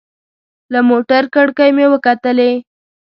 [0.73, 2.51] له موټر کړکۍ مې وکتلې.